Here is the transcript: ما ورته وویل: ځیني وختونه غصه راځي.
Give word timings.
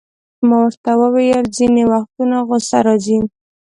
ما 0.47 0.57
ورته 0.65 0.91
وویل: 1.01 1.43
ځیني 1.55 1.83
وختونه 1.91 2.37
غصه 2.47 2.77
راځي. 2.85 3.19